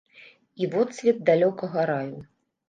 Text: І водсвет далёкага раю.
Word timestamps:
І 0.63 0.69
водсвет 0.71 1.19
далёкага 1.29 1.85
раю. 1.93 2.19